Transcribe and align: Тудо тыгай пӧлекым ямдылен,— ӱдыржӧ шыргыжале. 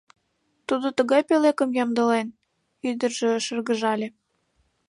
Тудо 0.67 0.87
тыгай 0.97 1.21
пӧлекым 1.29 1.69
ямдылен,— 1.83 2.27
ӱдыржӧ 2.89 3.31
шыргыжале. 3.45 4.07